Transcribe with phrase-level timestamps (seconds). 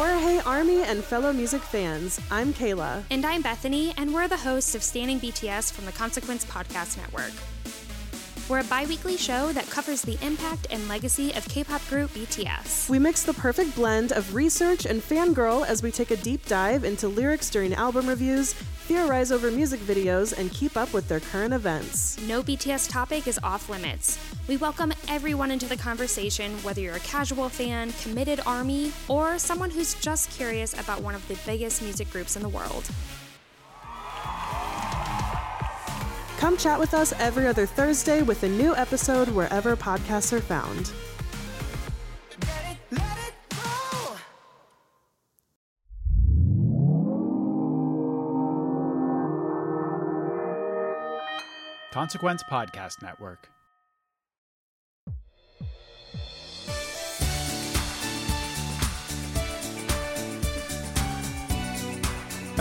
[0.00, 3.04] For Hey Army and fellow music fans, I'm Kayla.
[3.10, 7.32] And I'm Bethany, and we're the hosts of Standing BTS from the Consequence Podcast Network.
[8.50, 12.10] We're a bi weekly show that covers the impact and legacy of K pop group
[12.10, 12.90] BTS.
[12.90, 16.82] We mix the perfect blend of research and fangirl as we take a deep dive
[16.82, 18.54] into lyrics during album reviews,
[18.88, 22.20] theorize over music videos, and keep up with their current events.
[22.26, 24.18] No BTS topic is off limits.
[24.48, 29.70] We welcome everyone into the conversation, whether you're a casual fan, committed army, or someone
[29.70, 32.82] who's just curious about one of the biggest music groups in the world.
[36.40, 40.90] Come chat with us every other Thursday with a new episode wherever podcasts are found.
[51.92, 53.50] Consequence Podcast Network.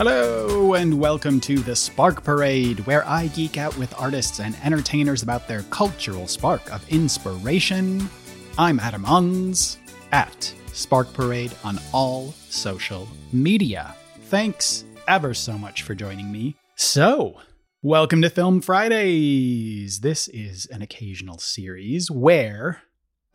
[0.02, 5.23] Hello, and welcome to the Spark Parade, where I geek out with artists and entertainers
[5.23, 8.09] about their cultural spark of inspiration.
[8.58, 9.75] I'm Adam Unz
[10.14, 13.94] at Spark Parade on all social media.
[14.28, 16.56] Thanks ever so much for joining me.
[16.78, 17.41] So,
[17.81, 20.00] welcome to Film Fridays.
[20.00, 22.84] This is an occasional series where,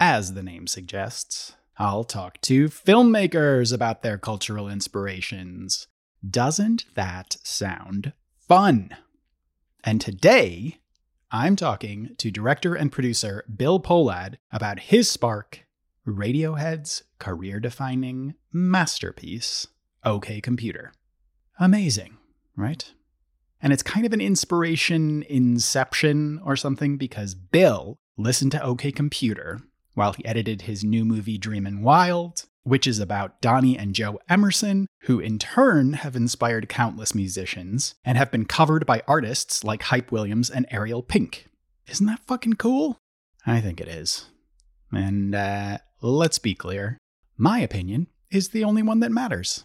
[0.00, 5.88] as the name suggests, I'll talk to filmmakers about their cultural inspirations.
[6.30, 8.96] Doesn't that sound fun?
[9.82, 10.78] And today,
[11.30, 15.64] I'm talking to director and producer Bill Pohlad about his spark,
[16.06, 19.66] Radiohead's career defining masterpiece,
[20.04, 20.92] OK Computer.
[21.58, 22.16] Amazing,
[22.56, 22.92] right?
[23.60, 29.60] And it's kind of an inspiration inception or something because Bill listened to OK Computer
[29.94, 34.86] while he edited his new movie Dreamin' Wild, which is about Donnie and Joe Emerson,
[35.02, 40.10] who in turn have inspired countless musicians and have been covered by artists like Hype
[40.10, 41.46] Williams and Ariel Pink.
[41.86, 42.98] Isn't that fucking cool?
[43.46, 44.26] I think it is.
[44.90, 46.98] And uh, let's be clear
[47.36, 49.64] my opinion is the only one that matters.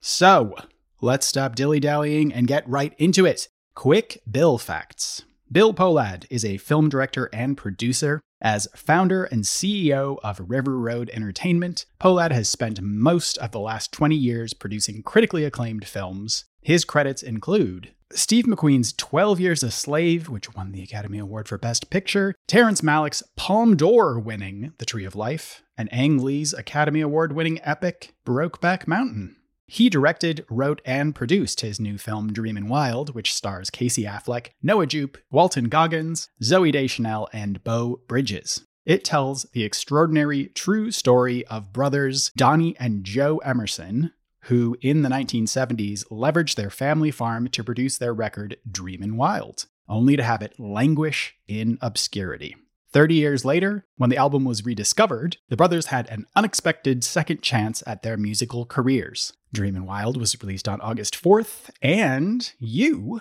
[0.00, 0.54] So,
[1.00, 3.48] let's stop dilly dallying and get right into it.
[3.74, 5.22] Quick Bill facts.
[5.50, 8.20] Bill Pohlad is a film director and producer.
[8.44, 13.90] As founder and CEO of River Road Entertainment, Pohlad has spent most of the last
[13.90, 16.44] 20 years producing critically acclaimed films.
[16.60, 21.56] His credits include Steve McQueen's 12 Years a Slave, which won the Academy Award for
[21.56, 27.00] Best Picture, Terrence Malick's Palme d'Or winning The Tree of Life, and Ang Lee's Academy
[27.00, 29.36] Award winning epic Brokeback Mountain.
[29.66, 34.86] He directed, wrote, and produced his new film Dreamin' Wild, which stars Casey Affleck, Noah
[34.86, 38.66] Jupe, Walton Goggins, Zooey Deschanel, and Beau Bridges.
[38.84, 45.08] It tells the extraordinary true story of brothers Donnie and Joe Emerson, who in the
[45.08, 50.60] 1970s leveraged their family farm to produce their record Dreamin' Wild, only to have it
[50.60, 52.56] languish in obscurity.
[52.94, 57.82] 30 years later, when the album was rediscovered, the brothers had an unexpected second chance
[57.88, 59.32] at their musical careers.
[59.52, 63.20] Dreamin' Wild was released on August 4th, and you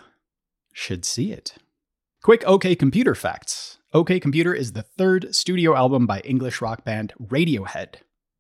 [0.72, 1.56] should see it.
[2.22, 7.12] Quick OK Computer facts OK Computer is the third studio album by English rock band
[7.20, 7.96] Radiohead.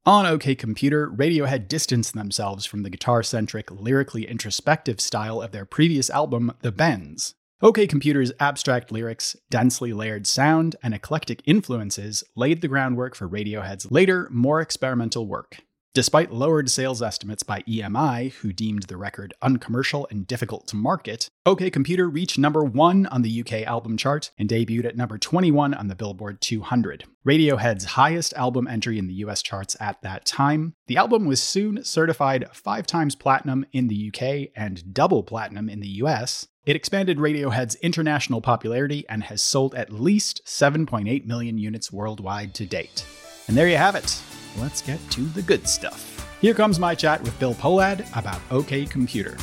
[0.05, 5.65] On OK Computer, Radiohead distanced themselves from the guitar centric, lyrically introspective style of their
[5.65, 7.33] previous album, The Bends.
[7.63, 13.89] OK Computer's abstract lyrics, densely layered sound, and eclectic influences laid the groundwork for Radiohead's
[13.89, 15.59] later, more experimental work.
[15.93, 21.29] Despite lowered sales estimates by EMI, who deemed the record uncommercial and difficult to market,
[21.45, 25.75] OK Computer reached number 1 on the UK album chart and debuted at number 21
[25.75, 27.03] on the Billboard 200.
[27.27, 31.83] Radiohead's highest album entry in the US charts at that time, the album was soon
[31.83, 36.47] certified 5 times platinum in the UK and double platinum in the US.
[36.65, 42.65] It expanded Radiohead's international popularity and has sold at least 7.8 million units worldwide to
[42.65, 43.05] date.
[43.47, 44.19] And there you have it
[44.57, 46.37] let's get to the good stuff.
[46.41, 49.37] Here comes my chat with Bill Pohlad about OK Computer.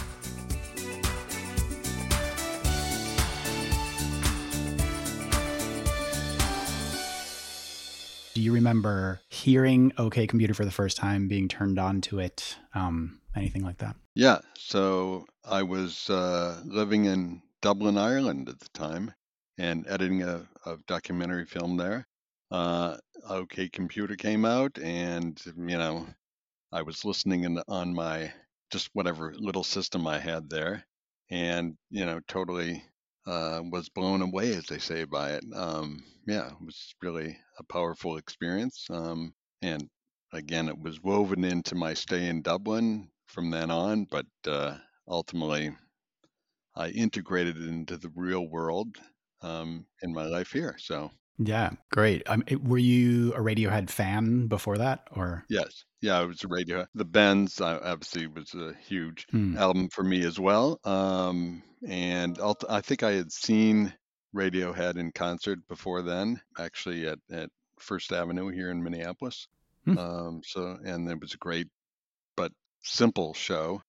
[8.33, 12.57] Do you remember hearing OK Computer for the first time, being turned on to it,
[12.75, 13.97] um, anything like that?
[14.15, 14.39] Yeah.
[14.57, 19.12] So I was uh, living in Dublin, Ireland at the time,
[19.59, 22.07] and editing a, a documentary film there.
[22.50, 22.97] Uh,
[23.29, 26.06] OK Computer came out, and you know,
[26.73, 28.32] I was listening in, on my
[28.73, 30.85] just whatever little system I had there,
[31.31, 32.85] and you know, totally
[33.26, 35.44] uh, was blown away, as they say, by it.
[35.55, 38.87] Um, yeah, it was really a powerful experience.
[38.91, 39.88] Um, and
[40.32, 44.76] again, it was woven into my stay in Dublin from then on, but uh,
[45.08, 45.73] ultimately,
[46.75, 48.97] I integrated it into the real world
[49.41, 50.76] um, in my life here.
[50.79, 51.11] So
[51.43, 52.23] yeah, great.
[52.27, 55.45] Um, it, were you a Radiohead fan before that, or?
[55.49, 56.89] Yes, yeah, it was a Radiohead.
[56.95, 59.57] The Bends uh, obviously was a huge hmm.
[59.57, 60.79] album for me as well.
[60.85, 62.39] Um, and
[62.69, 63.95] I think I had seen
[64.37, 67.49] Radiohead in concert before then, actually at, at
[67.79, 69.49] First Avenue here in Minneapolis.
[69.87, 69.99] Hmm.
[69.99, 71.69] Um, so, and it was a great
[72.37, 72.53] but
[72.83, 73.83] simple show.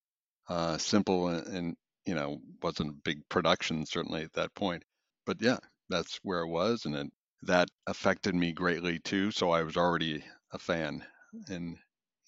[0.47, 1.75] Uh, simple and, and
[2.05, 4.83] you know wasn't a big production certainly at that point,
[5.25, 5.57] but yeah,
[5.89, 7.11] that's where it was, and it
[7.43, 9.31] that affected me greatly too.
[9.31, 11.03] So I was already a fan
[11.47, 11.77] and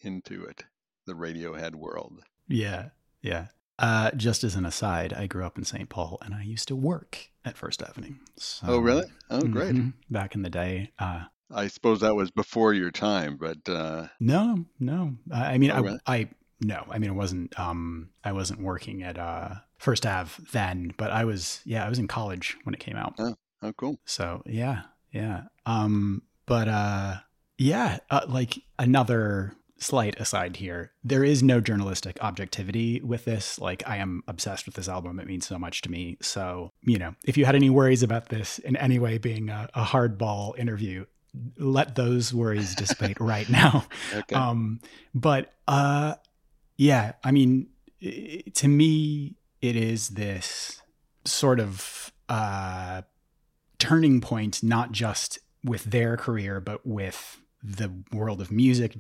[0.01, 0.63] into it,
[1.05, 2.21] the Radiohead world.
[2.47, 2.89] Yeah,
[3.21, 3.47] yeah.
[3.79, 5.89] Uh, just as an aside, I grew up in St.
[5.89, 8.15] Paul and I used to work at First Avenue.
[8.37, 9.05] So, oh, really?
[9.29, 9.75] Oh, great.
[9.75, 10.91] Mm-hmm, back in the day.
[10.99, 14.07] Uh, I suppose that was before your time, but uh...
[14.19, 15.15] no, no.
[15.31, 15.99] I, I mean, oh, I, really?
[16.05, 16.29] I,
[16.61, 17.59] no, I mean, it wasn't.
[17.59, 21.61] Um, I wasn't working at uh, First Ave then, but I was.
[21.65, 23.15] Yeah, I was in college when it came out.
[23.19, 23.99] Oh, oh cool.
[24.05, 24.83] So yeah,
[25.13, 25.43] yeah.
[25.65, 27.15] Um, but uh,
[27.57, 33.59] yeah, uh, like another slight aside here, there is no journalistic objectivity with this.
[33.59, 35.19] Like, I am obsessed with this album.
[35.19, 36.17] It means so much to me.
[36.21, 39.69] So, you know, if you had any worries about this in any way being a,
[39.73, 41.05] a hardball interview,
[41.57, 43.85] let those worries dissipate right now.
[44.13, 44.35] Okay.
[44.35, 44.79] Um,
[45.13, 46.15] but uh,
[46.77, 47.67] yeah, I mean,
[48.01, 50.81] to me, it is this
[51.25, 53.03] sort of uh,
[53.83, 58.97] turning point, not just with their career, but with the world of music,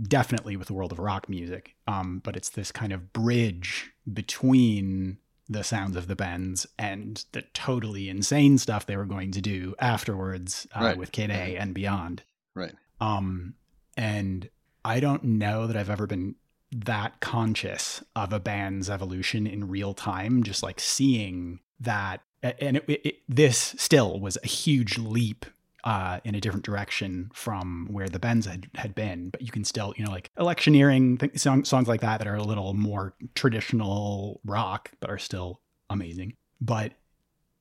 [0.00, 1.74] definitely with the world of rock music.
[1.86, 5.18] Um, but it's this kind of bridge between
[5.48, 9.74] the sounds of the Bends and the totally insane stuff they were going to do
[9.80, 10.96] afterwards uh, right.
[10.96, 12.22] with Kid A and beyond.
[12.54, 12.74] Right.
[13.00, 13.54] Um,
[13.96, 14.48] and
[14.84, 16.36] I don't know that I've ever been
[16.72, 22.84] that conscious of a band's evolution in real time, just like seeing that and it,
[22.88, 25.46] it, this still was a huge leap
[25.84, 29.30] uh, in a different direction from where the Bends had, had been.
[29.30, 32.36] But you can still, you know, like electioneering th- song, songs like that that are
[32.36, 36.34] a little more traditional rock, but are still amazing.
[36.60, 36.92] But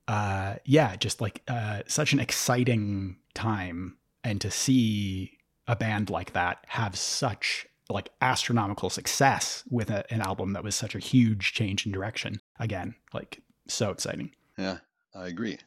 [0.08, 5.38] uh, yeah, just like uh, such an exciting time, and to see
[5.68, 10.76] a band like that have such like astronomical success with a, an album that was
[10.76, 12.42] such a huge change in direction.
[12.60, 14.32] Again, like so exciting.
[14.60, 14.80] Yeah,
[15.16, 15.58] I agree.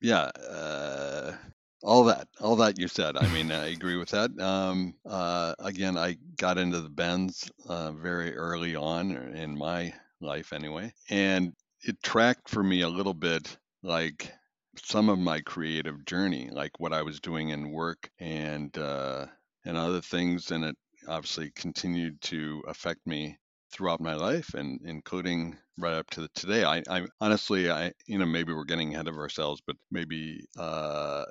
[0.00, 1.36] Yeah, uh,
[1.82, 3.16] all that, all that you said.
[3.16, 4.38] I mean, I agree with that.
[4.40, 10.52] Um, uh, again, I got into the Bends uh, very early on in my life,
[10.52, 11.52] anyway, and
[11.82, 14.32] it tracked for me a little bit, like
[14.76, 19.26] some of my creative journey, like what I was doing in work and uh,
[19.64, 20.76] and other things, and it
[21.08, 23.36] obviously continued to affect me
[23.70, 26.64] throughout my life and including right up to today.
[26.64, 31.24] I, I honestly i you know maybe we're getting ahead of ourselves but maybe uh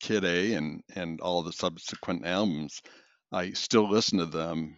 [0.00, 2.80] kid a and and all the subsequent albums
[3.32, 4.76] i still listen to them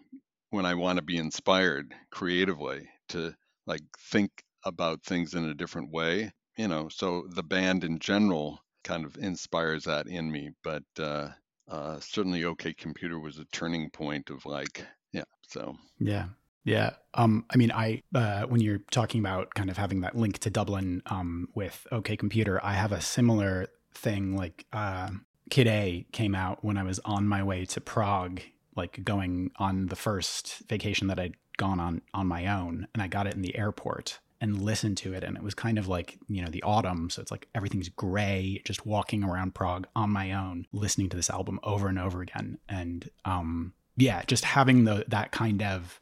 [0.50, 3.35] when i want to be inspired creatively to
[3.66, 4.30] like think
[4.64, 9.16] about things in a different way you know so the band in general kind of
[9.19, 11.28] inspires that in me but uh,
[11.69, 15.76] uh certainly ok computer was a turning point of like yeah so.
[15.99, 16.26] Yeah
[16.64, 16.90] yeah.
[17.14, 20.50] Um, I mean, I uh, when you're talking about kind of having that link to
[20.50, 24.37] Dublin um, with OK Computer, I have a similar thing.
[24.37, 25.11] Like uh,
[25.50, 28.40] Kid A came out when I was on my way to Prague,
[28.76, 33.09] like going on the first vacation that I'd gone on on my own, and I
[33.09, 36.19] got it in the airport and listened to it, and it was kind of like
[36.29, 40.33] you know the autumn, so it's like everything's gray, just walking around Prague on my
[40.33, 45.04] own, listening to this album over and over again, and um, yeah, just having the
[45.09, 46.00] that kind of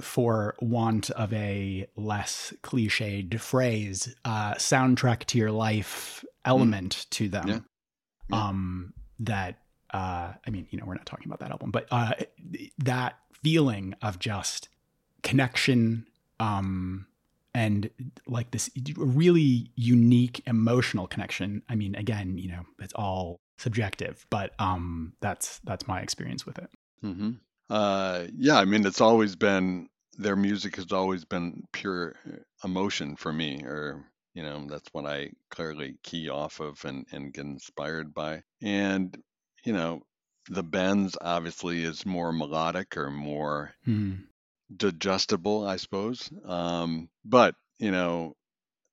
[0.00, 7.10] for want of a less cliched phrase, uh, soundtrack to your life element mm.
[7.10, 7.48] to them.
[7.48, 7.58] Yeah.
[8.30, 8.48] Yeah.
[8.48, 9.58] Um, that
[9.92, 12.12] uh, I mean, you know, we're not talking about that album, but uh,
[12.78, 14.68] that feeling of just
[15.22, 16.06] connection,
[16.40, 17.06] um,
[17.54, 17.88] and
[18.26, 21.62] like this really unique emotional connection.
[21.68, 26.58] I mean, again, you know, it's all subjective, but um, that's that's my experience with
[26.58, 26.68] it.
[27.02, 29.88] Hmm Uh, yeah, I mean, it's always been
[30.18, 32.16] their music has always been pure
[32.64, 37.32] emotion for me, or you know, that's what I clearly key off of and and
[37.32, 38.42] get inspired by.
[38.62, 39.16] And
[39.64, 40.02] you know,
[40.48, 44.28] the bends obviously is more melodic or more Hmm.
[44.74, 46.30] digestible, I suppose.
[46.44, 48.34] Um, but you know,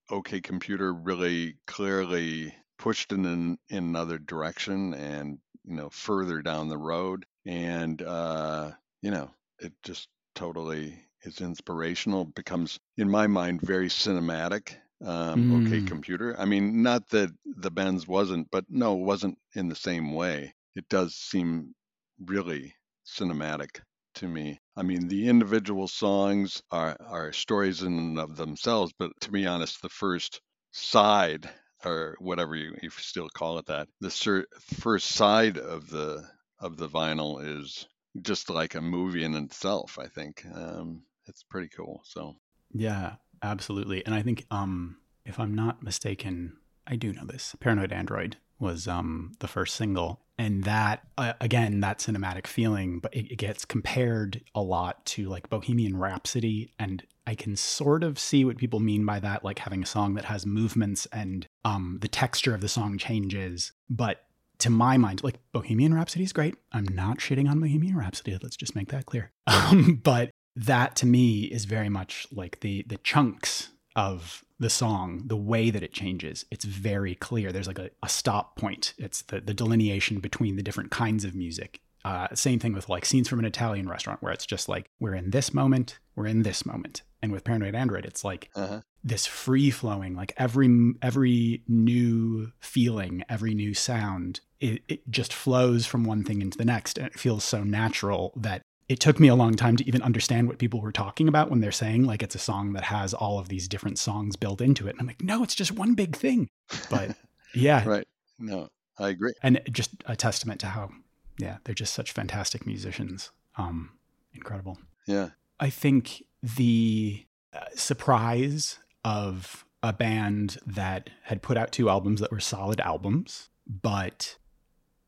[0.09, 6.77] OK Computer really clearly pushed in in another direction and you know further down the
[6.77, 8.71] road, and uh,
[9.01, 12.25] you know, it just totally is inspirational.
[12.25, 14.75] Becomes in my mind very cinematic.
[15.03, 15.85] Um, Mm.
[15.85, 16.39] Computer.
[16.39, 20.53] I mean, not that the Bends wasn't, but no, it wasn't in the same way.
[20.75, 21.75] It does seem
[22.19, 22.73] really
[23.05, 23.81] cinematic
[24.15, 24.59] to me.
[24.75, 29.45] I mean, the individual songs are are stories in and of themselves, but to be
[29.45, 31.49] honest, the first side
[31.83, 34.47] or whatever you, you still call it that, the cer-
[34.79, 36.25] first side of the
[36.63, 37.87] of the vinyl is
[38.21, 39.99] just like a movie in itself.
[39.99, 42.01] I think um, it's pretty cool.
[42.05, 42.35] So
[42.73, 44.05] Yeah, absolutely.
[44.05, 47.55] And I think, um, if I'm not mistaken, I do know this.
[47.59, 53.13] Paranoid Android was um, the first single, and that uh, again, that cinematic feeling, but
[53.13, 58.19] it, it gets compared a lot to like Bohemian Rhapsody, and I can sort of
[58.19, 61.99] see what people mean by that, like having a song that has movements and um,
[62.01, 64.25] the texture of the song changes, but.
[64.59, 66.55] To my mind, like Bohemian Rhapsody is great.
[66.71, 68.37] I'm not shitting on Bohemian Rhapsody.
[68.41, 69.31] Let's just make that clear.
[69.45, 75.23] Um, but that to me is very much like the the chunks of the song
[75.25, 79.23] the way that it changes it's very clear there's like a, a stop point it's
[79.23, 83.27] the, the delineation between the different kinds of music uh, same thing with like scenes
[83.27, 86.65] from an italian restaurant where it's just like we're in this moment we're in this
[86.65, 88.81] moment and with paranoid android it's like uh-huh.
[89.03, 95.85] This free flowing like every every new feeling every new sound it, it just flows
[95.85, 99.27] from one thing into the next and it feels so natural that it took me
[99.27, 102.23] a long time to even understand what people were talking about when they're saying like
[102.23, 105.07] it's a song that has all of these different songs built into it and i'm
[105.07, 106.47] like no it's just one big thing
[106.89, 107.15] but
[107.53, 108.07] yeah right.
[108.39, 109.33] No, I agree.
[109.43, 110.89] and just a testament to how
[111.37, 113.91] yeah they're just such fantastic musicians um
[114.33, 115.29] incredible Yeah.
[115.59, 122.31] I think the uh, surprise of a band that had put out two albums that
[122.31, 124.37] were solid albums, but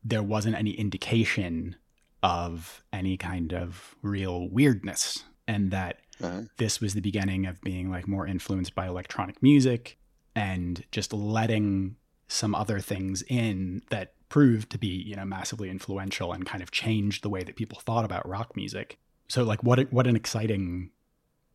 [0.04, 1.76] there wasn't any indication
[2.22, 6.42] of any kind of real weirdness, and that Uh-huh.
[6.56, 9.98] this was the beginning of being like more influenced by electronic music
[10.34, 11.96] and just letting
[12.28, 16.70] some other things in that proved to be you know massively influential and kind of
[16.70, 18.98] changed the way that people thought about rock music
[19.28, 20.90] so like what what an exciting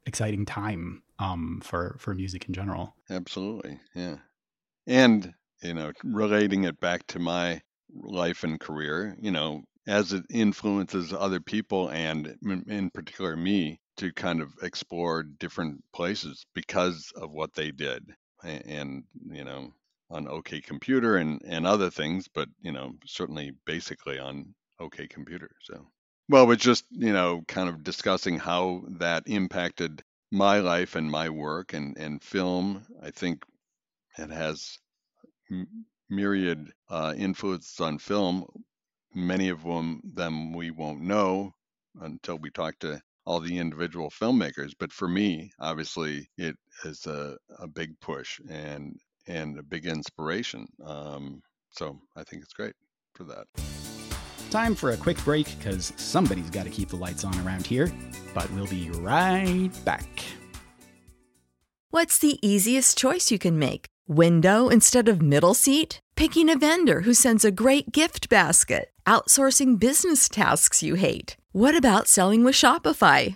[0.05, 3.79] exciting time um for for music in general Absolutely.
[3.93, 4.17] Yeah.
[4.87, 7.61] And, you know, relating it back to my
[7.91, 12.37] life and career, you know, as it influences other people and
[12.67, 18.15] in particular me to kind of explore different places because of what they did.
[18.43, 19.73] And, you know,
[20.09, 25.51] on OK Computer and, and other things, but, you know, certainly basically on OK Computer.
[25.61, 25.87] So,
[26.29, 31.29] well, it's just, you know, kind of discussing how that impacted my life and my
[31.29, 32.85] work and, and film.
[33.01, 33.43] I think
[34.17, 34.77] it has
[36.09, 38.45] myriad uh, influences on film.
[39.13, 41.53] Many of them, them we won't know
[41.99, 44.71] until we talk to all the individual filmmakers.
[44.77, 48.97] But for me, obviously, it is a, a big push and
[49.27, 50.67] and a big inspiration.
[50.83, 52.73] Um, so I think it's great
[53.13, 53.80] for that.
[54.51, 57.91] Time for a quick break because somebody's got to keep the lights on around here
[58.33, 60.07] but we'll be right back
[61.93, 63.87] What's the easiest choice you can make?
[64.07, 65.99] Window instead of middle seat?
[66.15, 68.91] Picking a vendor who sends a great gift basket?
[69.05, 71.35] Outsourcing business tasks you hate?
[71.51, 73.35] What about selling with Shopify?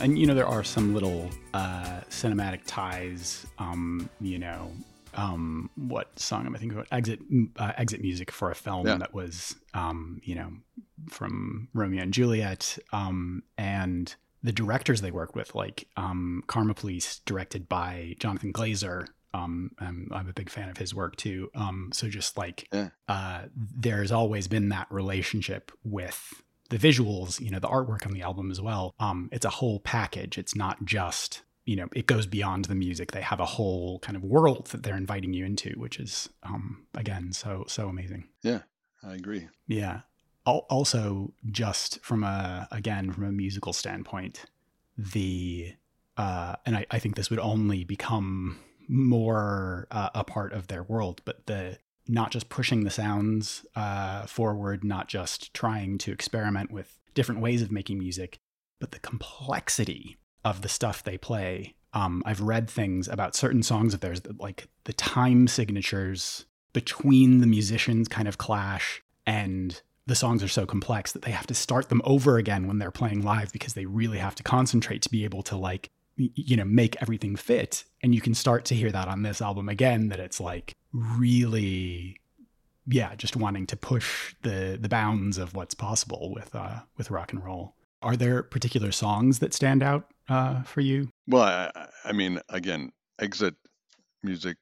[0.00, 3.46] And you know there are some little uh, cinematic ties.
[3.58, 4.70] Um, you know,
[5.14, 6.88] um, what song am I thinking about?
[6.92, 7.20] Exit
[7.58, 8.96] uh, exit music for a film Yeah.
[8.98, 10.52] that was um, you know
[11.08, 17.20] from Romeo and Juliet, um, and the directors they worked with, like um, Karma Police,
[17.26, 19.06] directed by Jonathan Glazer.
[19.34, 21.50] Um, and I'm a big fan of his work too.
[21.54, 22.88] Um, so just like Yeah.
[23.06, 28.22] uh, there's always been that relationship with the visuals, you know, the artwork on the
[28.22, 28.94] album as well.
[28.98, 30.38] Um, it's a whole package.
[30.38, 33.12] It's not just, you know, it goes beyond the music.
[33.12, 36.86] They have a whole kind of world that they're inviting you into, which is, um,
[36.94, 38.28] again, so so amazing.
[38.42, 38.62] Yeah,
[39.02, 39.48] I agree.
[39.66, 40.00] Yeah.
[40.44, 44.44] Also, just from a again from a musical standpoint,
[44.96, 45.74] the
[46.16, 48.58] uh, and I, I think this would only become
[48.88, 54.26] more uh, a part of their world, but the not just pushing the sounds uh,
[54.26, 58.38] forward, not just trying to experiment with different ways of making music,
[58.80, 61.74] but the complexity of the stuff they play.
[61.92, 67.40] Um, I've read things about certain songs of theirs that like the time signatures between
[67.40, 71.54] the musicians kind of clash and the songs are so complex that they have to
[71.54, 75.10] start them over again when they're playing live because they really have to concentrate to
[75.10, 78.90] be able to like you know make everything fit and you can start to hear
[78.90, 82.16] that on this album again that it's like really
[82.86, 87.32] yeah just wanting to push the the bounds of what's possible with uh with rock
[87.32, 92.12] and roll are there particular songs that stand out uh for you Well, I, I-
[92.12, 93.54] mean, again, exit
[94.22, 94.56] music,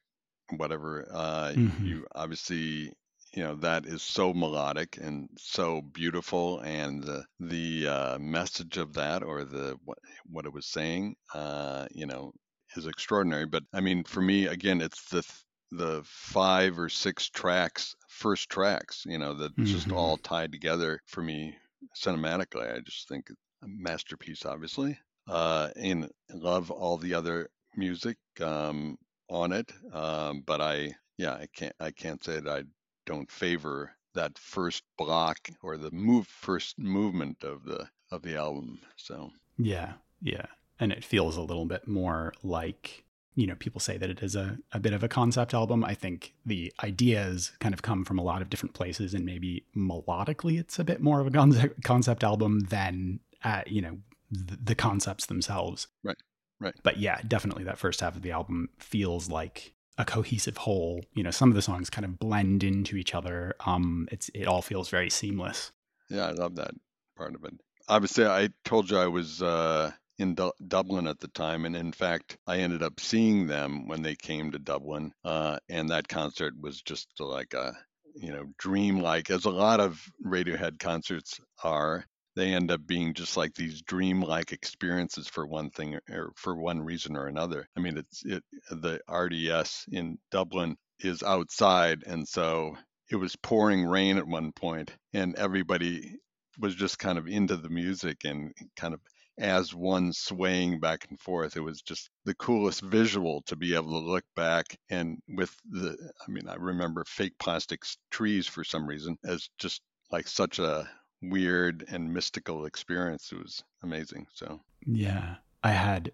[0.57, 1.07] whatever.
[1.11, 1.85] Uh, Mhm.
[1.85, 2.91] You obviously,
[3.35, 8.93] you know, that is so melodic and so beautiful, and the the uh, message of
[8.93, 12.31] that, or the what what it was saying, uh, you know,
[12.75, 13.45] is extraordinary.
[13.45, 15.23] But I mean, for me, again, it's the
[15.71, 19.91] the five or six tracks, first tracks, you know, that just Mhm.
[19.91, 21.57] all tied together for me
[21.95, 22.73] cinematically.
[22.73, 28.95] I just think it's a masterpiece, obviously uh, and love all the other music um,
[29.29, 29.71] on it.
[29.91, 32.63] Um, but I, yeah, I can't, I can't say that I
[33.05, 38.79] don't favor that first block or the move, first movement of the of the album.
[38.95, 40.45] So Yeah, yeah.
[40.79, 44.35] And it feels a little bit more like, you know, people say that it is
[44.35, 45.83] a, a bit of a concept album.
[45.83, 49.65] I think the ideas kind of come from a lot of different places, and maybe
[49.75, 53.97] melodically it's a bit more of a concept, concept album than, uh, you know,
[54.31, 55.87] the, the concepts themselves.
[56.03, 56.17] Right,
[56.59, 56.75] right.
[56.83, 61.05] But yeah, definitely that first half of the album feels like a cohesive whole.
[61.13, 63.55] You know, some of the songs kind of blend into each other.
[63.65, 65.71] Um, it's it all feels very seamless.
[66.09, 66.71] yeah, I love that
[67.15, 67.53] part of it.
[67.87, 71.91] Obviously, I told you I was uh, in Du- Dublin at the time, and in
[71.91, 76.53] fact, I ended up seeing them when they came to Dublin, uh, and that concert
[76.59, 77.73] was just like a
[78.15, 82.05] you know dreamlike, as a lot of Radiohead concerts are.
[82.35, 86.81] They end up being just like these dreamlike experiences for one thing or for one
[86.81, 87.67] reason or another.
[87.75, 92.75] I mean, it's it the RDS in Dublin is outside, and so
[93.09, 96.15] it was pouring rain at one point, and everybody
[96.59, 99.01] was just kind of into the music and kind of
[99.37, 101.57] as one swaying back and forth.
[101.57, 105.97] It was just the coolest visual to be able to look back and with the,
[106.25, 110.89] I mean, I remember fake plastic trees for some reason as just like such a
[111.21, 113.31] weird and mystical experience.
[113.31, 114.27] It was amazing.
[114.33, 116.11] So, Yeah, I had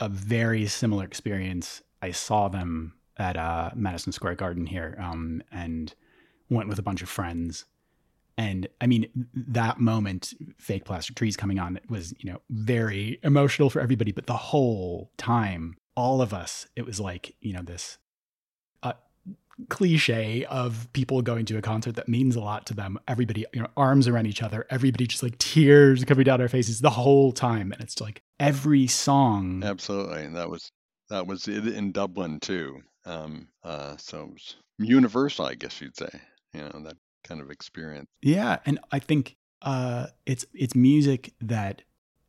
[0.00, 1.82] a- very similar experience.
[2.00, 5.94] I saw them at uh, Madison Square Garden here, um, and
[6.50, 7.66] went with a bunch of friends.
[8.38, 13.68] And I mean, that moment, fake plastic trees coming on, was you know very emotional
[13.70, 14.10] for everybody.
[14.12, 17.98] But the whole time, all of us, it was like you know this
[19.68, 22.98] cliche of people going to a concert that means a lot to them.
[23.08, 24.66] Everybody, you know, arms around each other.
[24.70, 28.86] Everybody just like tears coming down our faces the whole time, and it's like every
[28.86, 29.62] song.
[29.64, 30.24] absolutely.
[30.24, 30.70] And that was,
[31.10, 32.80] that was it in Dublin too.
[33.04, 36.10] Um, uh, so it was universal, I guess you'd say,
[36.54, 38.08] you know, that kind of experience.
[38.20, 41.82] Yeah, and I think uh, it's it's music that,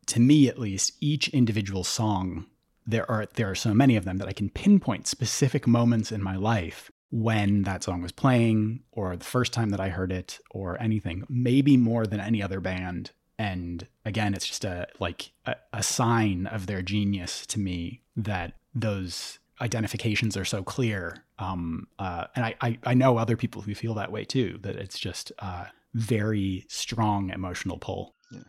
[0.08, 2.48] to me at least, each individual song
[2.86, 6.22] there are there are so many of them that I can pinpoint specific moments in
[6.22, 10.40] my life when that song was playing or the first time that I heard it
[10.50, 13.12] or anything, maybe more than any other band.
[13.38, 18.54] And again, it's just a like a, a sign of their genius to me that
[18.74, 21.24] those identifications are so clear.
[21.38, 24.76] Um, uh, and I, I, I know other people who feel that way too, that
[24.76, 28.16] it's just a very strong emotional pull.
[28.32, 28.40] Yeah,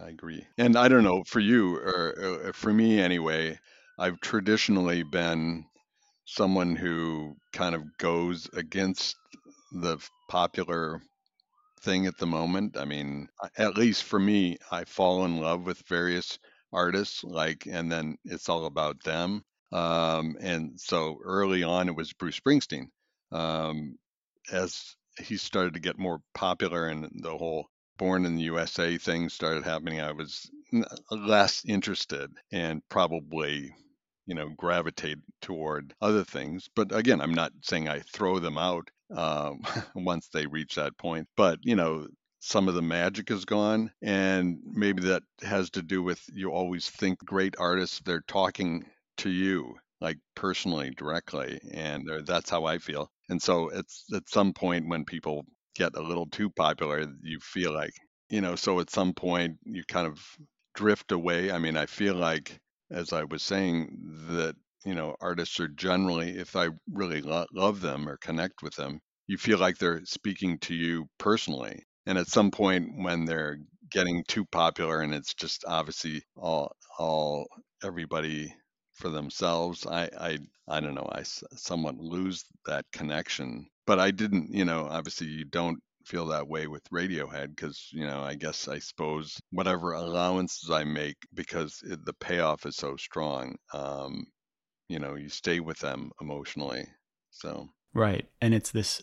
[0.00, 0.46] I agree.
[0.56, 3.58] And I don't know for you or, or for me anyway,
[3.98, 5.66] I've traditionally been
[6.28, 9.16] someone who kind of goes against
[9.72, 11.00] the popular
[11.80, 12.76] thing at the moment.
[12.76, 16.38] I mean, at least for me, I fall in love with various
[16.70, 19.42] artists, like, and then it's all about them.
[19.72, 22.88] Um, and so early on, it was Bruce Springsteen.
[23.32, 23.96] Um,
[24.52, 29.30] as he started to get more popular and the whole born in the USA thing
[29.30, 30.50] started happening, I was
[31.10, 33.72] less interested and probably,
[34.28, 36.68] you know, gravitate toward other things.
[36.76, 39.60] But again, I'm not saying I throw them out um,
[39.96, 41.28] once they reach that point.
[41.36, 42.06] But, you know,
[42.40, 43.90] some of the magic is gone.
[44.02, 48.84] And maybe that has to do with you always think great artists, they're talking
[49.18, 54.52] to you like personally directly and that's how i feel and so it's at some
[54.52, 57.92] point when people get a little too popular you feel like
[58.30, 60.20] you know so at some point you kind of
[60.74, 63.88] drift away i mean i feel like as i was saying
[64.28, 68.74] that you know artists are generally if i really lo- love them or connect with
[68.76, 73.58] them you feel like they're speaking to you personally and at some point when they're
[73.90, 77.46] getting too popular and it's just obviously all all
[77.82, 78.52] everybody
[78.94, 79.86] for themselves.
[79.86, 81.08] I, I, I don't know.
[81.12, 84.52] I somewhat lose that connection, but I didn't.
[84.52, 88.66] You know, obviously, you don't feel that way with Radiohead because you know I guess
[88.66, 94.26] I suppose whatever allowances I make because it, the payoff is so strong, um,
[94.88, 96.86] you know, you stay with them emotionally.
[97.30, 99.02] So right, and it's this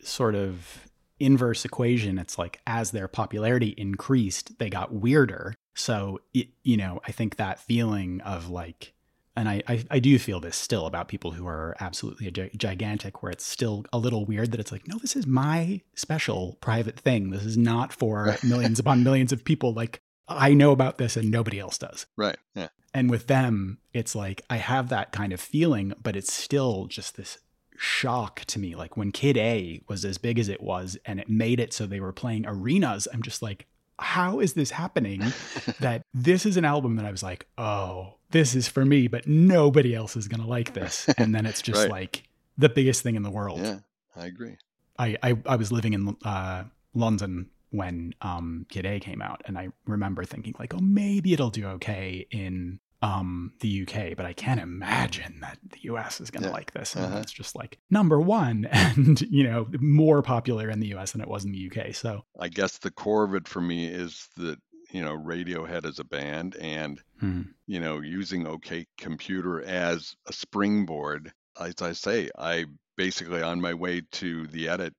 [0.00, 0.86] sort of
[1.18, 2.18] inverse equation.
[2.18, 5.54] It's like as their popularity increased, they got weirder.
[5.74, 8.94] So it, you know, I think that feeling of like
[9.36, 13.30] and I, I, I do feel this still about people who are absolutely gigantic, where
[13.30, 17.30] it's still a little weird that it's like, no, this is my special private thing.
[17.30, 19.74] This is not for millions upon millions of people.
[19.74, 22.06] Like I know about this and nobody else does.
[22.16, 22.38] Right.
[22.54, 22.68] Yeah.
[22.94, 27.16] And with them, it's like I have that kind of feeling, but it's still just
[27.16, 27.38] this
[27.76, 28.74] shock to me.
[28.74, 31.84] Like when Kid A was as big as it was and it made it so
[31.84, 33.66] they were playing arenas, I'm just like,
[33.98, 35.22] how is this happening?
[35.80, 39.26] that this is an album that I was like, oh, this is for me, but
[39.26, 41.08] nobody else is going to like this.
[41.18, 41.90] And then it's just right.
[41.90, 42.22] like
[42.58, 43.60] the biggest thing in the world.
[43.60, 43.78] Yeah,
[44.14, 44.56] I agree.
[44.98, 49.58] I, I, I was living in uh, London when um, Kid A came out, and
[49.58, 54.32] I remember thinking like, oh, maybe it'll do okay in um, the UK, but I
[54.32, 56.54] can't imagine that the US is going to yeah.
[56.54, 56.94] like this.
[56.94, 57.18] And uh-huh.
[57.18, 61.28] it's just like number one, and you know, more popular in the US than it
[61.28, 61.94] was in the UK.
[61.94, 64.58] So I guess the core of it for me is that
[64.90, 67.42] you know Radiohead as a band and hmm.
[67.66, 71.32] you know using OK Computer as a springboard.
[71.58, 74.94] As I say, I basically on my way to the edit,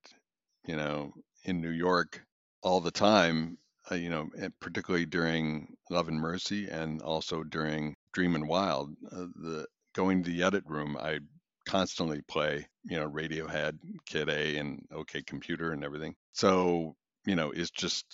[0.66, 1.12] you know,
[1.44, 2.22] in New York
[2.62, 3.58] all the time.
[3.90, 4.28] Uh, you know,
[4.60, 10.42] particularly during Love and Mercy and also during Dreamin' Wild, uh, the going to the
[10.42, 11.20] edit room, I
[11.66, 16.14] constantly play, you know, Radiohead, Kid A, and OK Computer and everything.
[16.32, 18.04] So, you know, it's just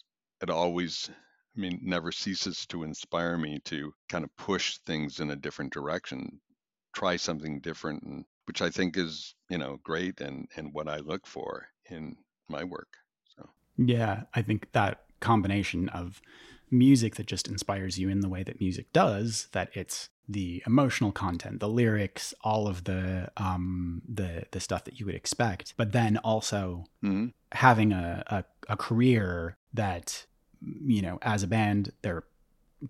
[0.42, 1.10] it always
[1.56, 5.72] I mean, never ceases to inspire me to kind of push things in a different
[5.72, 6.40] direction,
[6.94, 10.98] try something different, and, which I think is, you know, great and, and what I
[10.98, 12.16] look for in
[12.48, 12.88] my work.
[13.36, 16.20] So, yeah, I think that combination of
[16.70, 21.12] music that just inspires you in the way that music does, that it's the emotional
[21.12, 25.92] content, the lyrics, all of the um, the the stuff that you would expect, but
[25.92, 27.26] then also mm-hmm.
[27.52, 30.26] having a, a, a career that
[30.86, 32.24] you know, as a band, they're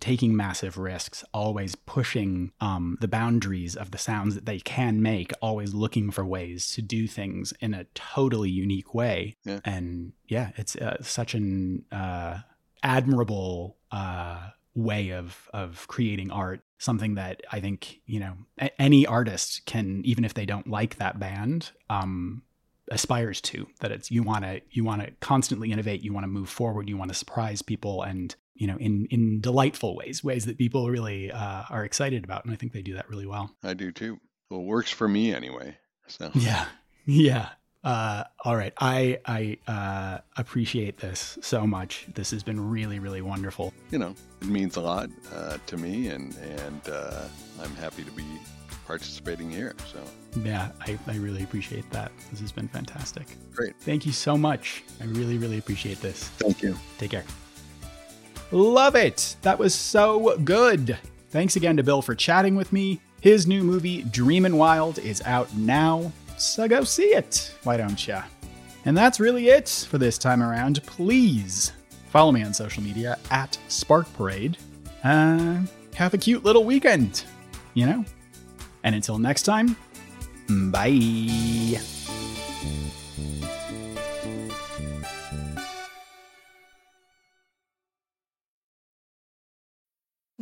[0.00, 5.32] taking massive risks, always pushing um, the boundaries of the sounds that they can make,
[5.40, 9.36] always looking for ways to do things in a totally unique way.
[9.44, 9.60] Yeah.
[9.64, 12.38] And yeah, it's uh, such an uh,
[12.82, 16.62] admirable uh, way of of creating art.
[16.78, 20.96] Something that I think you know a- any artist can, even if they don't like
[20.96, 22.42] that band, um,
[22.90, 26.28] aspires to that it's you want to you want to constantly innovate you want to
[26.28, 30.44] move forward you want to surprise people and you know in in delightful ways ways
[30.44, 33.54] that people really uh, are excited about and i think they do that really well.
[33.62, 34.20] I do too.
[34.50, 36.30] Well it works for me anyway so.
[36.34, 36.66] Yeah.
[37.06, 37.48] Yeah.
[37.82, 38.72] Uh, all right.
[38.78, 42.06] I i uh, appreciate this so much.
[42.14, 43.72] This has been really really wonderful.
[43.90, 47.24] You know it means a lot uh, to me and and uh,
[47.62, 48.24] i'm happy to be
[48.86, 49.74] participating here.
[49.92, 49.98] So
[50.42, 52.12] Yeah, I, I really appreciate that.
[52.30, 53.26] This has been fantastic.
[53.54, 53.74] great.
[53.80, 54.84] Thank you so much.
[55.00, 56.28] I really, really appreciate this.
[56.38, 56.76] Thank you.
[56.98, 57.24] Take care.
[58.50, 59.36] Love it.
[59.42, 60.98] That was so good.
[61.30, 63.00] Thanks again to Bill for chatting with me.
[63.20, 67.54] His new movie, Dreamin' Wild, is out now, so go see it.
[67.64, 68.22] Why don't ya?
[68.84, 70.82] And that's really it for this time around.
[70.84, 71.72] Please
[72.10, 74.58] follow me on social media at Spark Parade.
[75.02, 75.62] Uh,
[75.94, 77.24] have a cute little weekend,
[77.72, 78.04] you know?
[78.84, 79.76] And until next time,
[80.48, 81.80] bye.